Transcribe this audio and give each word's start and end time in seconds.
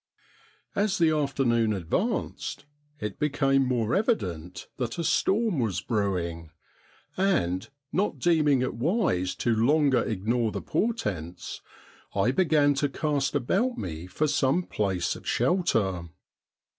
As 0.73 0.97
the 0.97 1.11
afternoon 1.11 1.73
advanced 1.73 2.65
it 2.99 3.19
became 3.19 3.63
more 3.63 3.93
evident 3.93 4.67
that 4.77 4.97
a 4.97 5.03
storm 5.03 5.59
was 5.59 5.79
brewing; 5.79 6.49
and, 7.17 7.69
not 7.93 8.17
deeming 8.17 8.63
it 8.63 8.73
wise 8.73 9.35
to 9.35 9.55
longer 9.55 10.01
ignore 10.01 10.51
the 10.51 10.59
portents, 10.59 11.61
I 12.15 12.31
began 12.31 12.73
to 12.81 12.89
cast 12.89 13.35
about 13.35 13.77
me 13.77 14.07
for 14.07 14.25
some 14.27 14.63
place 14.63 15.15
of 15.15 15.27
shelter. 15.27 16.09